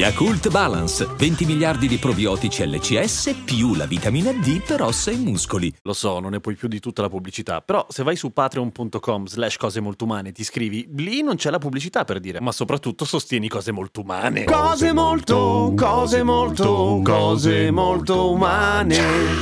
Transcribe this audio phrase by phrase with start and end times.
[0.00, 5.70] Yakult Balance, 20 miliardi di probiotici LCS più la vitamina D per ossa e muscoli.
[5.82, 9.26] Lo so, non ne puoi più di tutta la pubblicità, però se vai su patreon.com
[9.26, 12.50] slash cose molto umane e ti iscrivi, lì non c'è la pubblicità per dire, ma
[12.50, 14.44] soprattutto sostieni cose molto umane.
[14.44, 18.96] Cose molto, cose molto, cose molto umane.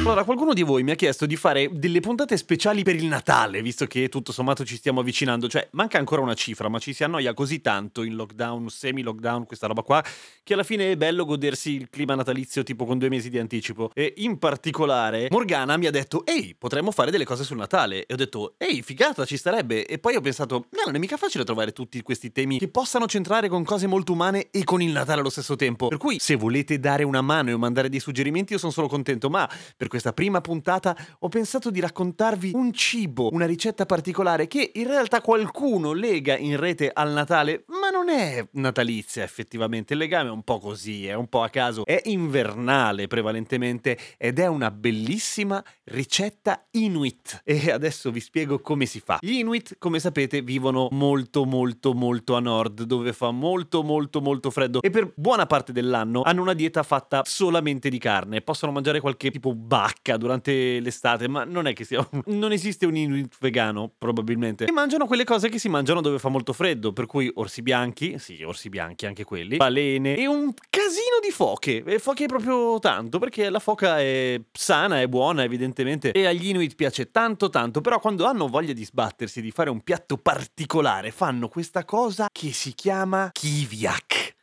[0.00, 3.62] Allora, qualcuno di voi mi ha chiesto di fare delle puntate speciali per il Natale,
[3.62, 7.04] visto che tutto sommato ci stiamo avvicinando, cioè manca ancora una cifra, ma ci si
[7.04, 10.04] annoia così tanto in lockdown, semi-lockdown, questa roba qua,
[10.44, 13.90] che alla fine è bello godersi il clima natalizio tipo con due mesi di anticipo.
[13.94, 18.06] E in particolare Morgana mi ha detto ehi, potremmo fare delle cose sul Natale.
[18.06, 19.86] E ho detto ehi, figata, ci starebbe.
[19.86, 23.06] E poi ho pensato, no, non è mica facile trovare tutti questi temi che possano
[23.06, 25.88] centrare con cose molto umane e con il Natale allo stesso tempo.
[25.88, 29.30] Per cui se volete dare una mano e mandare dei suggerimenti io sono solo contento,
[29.30, 34.72] ma per questa prima puntata ho pensato di raccontarvi un cibo, una ricetta particolare che
[34.74, 39.92] in realtà qualcuno lega in rete al Natale, ma non è natalizia effettivamente.
[39.92, 44.46] Il legame un po' così, è un po' a caso, è invernale prevalentemente ed è
[44.46, 47.42] una bellissima ricetta Inuit.
[47.44, 49.18] E adesso vi spiego come si fa.
[49.20, 54.50] Gli Inuit, come sapete, vivono molto molto molto a nord, dove fa molto molto molto
[54.50, 58.40] freddo e per buona parte dell'anno hanno una dieta fatta solamente di carne.
[58.40, 62.96] Possono mangiare qualche tipo bacca durante l'estate, ma non è che sia non esiste un
[62.96, 64.64] Inuit vegano, probabilmente.
[64.64, 68.18] E mangiano quelle cose che si mangiano dove fa molto freddo, per cui orsi bianchi,
[68.18, 71.82] sì, orsi bianchi anche quelli, balene e un casino di foche.
[71.84, 76.74] E foche proprio tanto, perché la foca è sana, è buona, evidentemente, e agli Inuit
[76.74, 81.48] piace tanto tanto, però quando hanno voglia di sbattersi, di fare un piatto particolare, fanno
[81.48, 84.40] questa cosa che si chiama kiviak.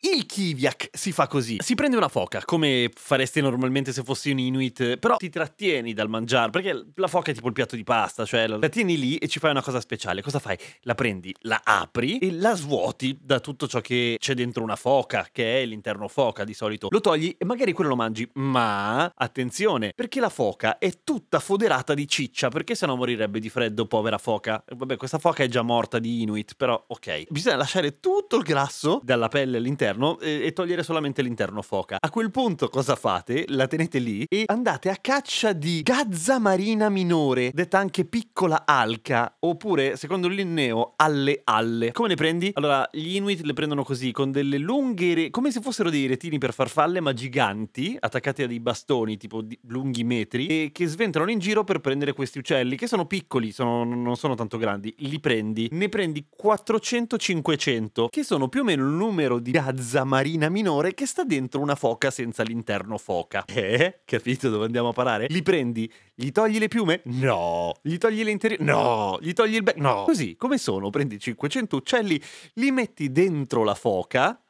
[0.00, 4.38] Il kiviak si fa così: si prende una foca, come faresti normalmente se fossi un
[4.38, 8.24] Inuit, però ti trattieni dal mangiare, perché la foca è tipo il piatto di pasta,
[8.24, 10.22] cioè la tieni lì e ci fai una cosa speciale.
[10.22, 10.56] Cosa fai?
[10.82, 15.26] La prendi, la apri e la svuoti da tutto ciò che c'è dentro una foca,
[15.32, 16.86] che è l'interno foca di solito.
[16.90, 21.94] Lo togli e magari quello lo mangi, ma attenzione, perché la foca è tutta foderata
[21.94, 24.62] di ciccia, perché sennò morirebbe di freddo, povera foca.
[24.64, 27.24] Vabbè, questa foca è già morta di Inuit, però ok.
[27.30, 29.86] Bisogna lasciare tutto il grasso dalla pelle all'interno
[30.20, 31.96] e, e togliere solamente l'interno foca.
[31.98, 33.44] A quel punto cosa fate?
[33.48, 39.36] La tenete lì e andate a caccia di gazza marina minore, detta anche piccola alca,
[39.40, 41.92] oppure, secondo linneo, alle alle.
[41.92, 42.50] Come ne prendi?
[42.54, 46.38] Allora, gli Inuit le prendono così, con delle lunghe, re- come se fossero dei retini
[46.38, 51.38] per farfalle, ma giganti, attaccati a dei bastoni, tipo lunghi metri, e che sventolano in
[51.38, 54.94] giro per prendere questi uccelli, che sono piccoli, sono- non sono tanto grandi.
[54.98, 60.48] Li prendi, ne prendi 400-500, che sono più o meno il numero di gazza marina
[60.48, 63.44] minore che sta dentro una foca senza l'interno foca.
[63.46, 64.00] Eh?
[64.04, 65.26] Capito dove andiamo a parare?
[65.28, 67.02] Li prendi, gli togli le piume?
[67.04, 67.74] No.
[67.82, 68.64] Gli togli le interiori?
[68.64, 69.18] No.
[69.20, 69.80] Gli togli il becco?
[69.80, 70.02] No.
[70.04, 70.90] Così, come sono?
[70.90, 72.20] Prendi 500 uccelli,
[72.54, 74.40] li metti dentro la foca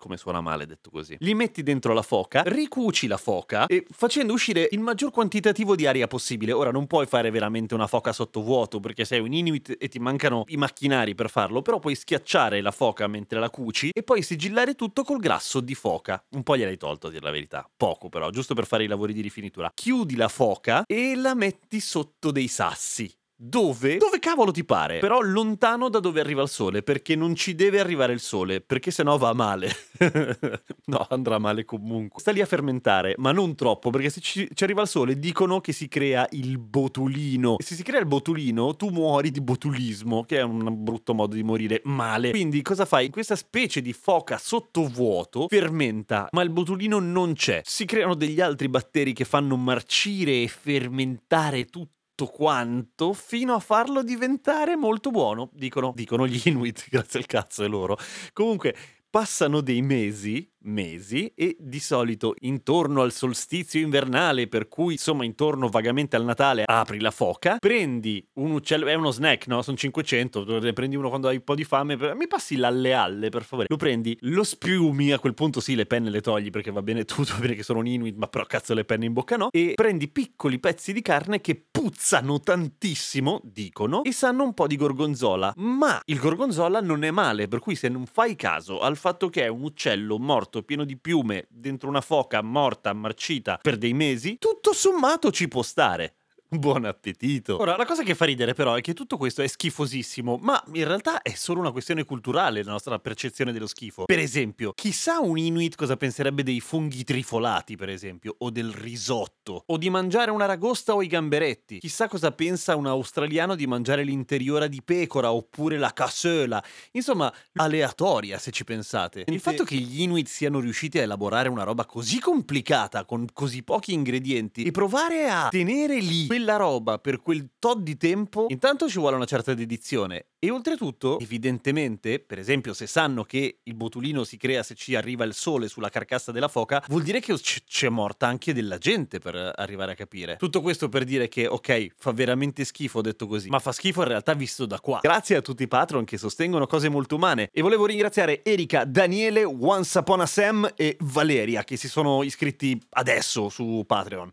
[0.00, 1.14] come suona male detto così.
[1.20, 5.86] Li metti dentro la foca, ricuci la foca e facendo uscire il maggior quantitativo di
[5.86, 6.52] aria possibile.
[6.52, 10.44] Ora non puoi fare veramente una foca sottovuoto perché sei un inuit e ti mancano
[10.48, 14.74] i macchinari per farlo, però puoi schiacciare la foca mentre la cuci e poi sigillare
[14.74, 16.24] tutto col grasso di foca.
[16.30, 19.12] Un po' gliel'hai tolto a dire la verità, poco però, giusto per fare i lavori
[19.12, 19.70] di rifinitura.
[19.74, 23.19] Chiudi la foca e la metti sotto dei sassi.
[23.42, 23.96] Dove?
[23.96, 24.98] Dove cavolo ti pare?
[24.98, 28.90] Però lontano da dove arriva il sole, perché non ci deve arrivare il sole, perché
[28.90, 29.70] sennò va male.
[30.84, 32.20] no, andrà male comunque.
[32.20, 35.62] Sta lì a fermentare, ma non troppo, perché se ci, ci arriva il sole dicono
[35.62, 37.56] che si crea il botulino.
[37.56, 41.34] E se si crea il botulino, tu muori di botulismo, che è un brutto modo
[41.34, 42.28] di morire male.
[42.28, 43.08] Quindi cosa fai?
[43.08, 47.62] Questa specie di foca sottovuoto fermenta, ma il botulino non c'è.
[47.64, 53.60] Si creano degli altri batteri che fanno marcire e fermentare tutto tutto quanto fino a
[53.60, 57.96] farlo diventare molto buono, dicono, dicono gli Inuit, grazie al cazzo è loro.
[58.34, 58.76] Comunque,
[59.08, 65.68] passano dei mesi, mesi, e di solito intorno al solstizio invernale, per cui insomma intorno
[65.68, 69.62] vagamente al Natale, apri la foca, prendi un uccello, è uno snack, no?
[69.62, 73.28] Sono 500, ne prendi uno quando hai un po' di fame, mi passi l'alle alle
[73.28, 73.66] per favore.
[73.68, 77.04] Lo prendi, lo spiumi, a quel punto sì, le penne le togli perché va bene
[77.04, 79.48] tutto, va bene che sono un inuit, ma però cazzo le penne in bocca no,
[79.50, 84.76] e prendi piccoli pezzi di carne che puzzano tantissimo, dicono, e sanno un po' di
[84.76, 89.28] gorgonzola, ma il gorgonzola non è male, per cui se non fai caso al fatto
[89.28, 90.18] che è un uccello
[90.50, 95.46] morto pieno di piume dentro una foca morta, marcita per dei mesi, tutto sommato ci
[95.46, 96.16] può stare.
[96.58, 97.60] Buon appetito.
[97.60, 100.84] Ora, la cosa che fa ridere però è che tutto questo è schifosissimo, ma in
[100.84, 104.04] realtà è solo una questione culturale la nostra percezione dello schifo.
[104.04, 109.62] Per esempio, chissà un Inuit cosa penserebbe dei funghi trifolati, per esempio, o del risotto,
[109.64, 111.78] o di mangiare una ragosta o i gamberetti.
[111.78, 116.60] Chissà cosa pensa un australiano di mangiare l'interiora di pecora oppure la cassola.
[116.92, 119.22] Insomma, aleatoria se ci pensate.
[119.28, 123.62] Il fatto che gli Inuit siano riusciti a elaborare una roba così complicata con così
[123.62, 128.88] pochi ingredienti e provare a tenere lì quella roba per quel tot di tempo, intanto
[128.88, 130.28] ci vuole una certa dedizione.
[130.38, 135.24] E oltretutto, evidentemente, per esempio, se sanno che il botulino si crea se ci arriva
[135.24, 139.18] il sole sulla carcassa della foca, vuol dire che c- c'è morta anche della gente
[139.18, 140.36] per arrivare a capire.
[140.36, 144.08] Tutto questo per dire che, ok, fa veramente schifo detto così, ma fa schifo in
[144.08, 145.00] realtà visto da qua.
[145.02, 147.50] Grazie a tutti i patron che sostengono cose molto umane.
[147.52, 152.80] E volevo ringraziare Erika, Daniele, Once Upon a Sam e Valeria che si sono iscritti
[152.92, 154.32] adesso su Patreon.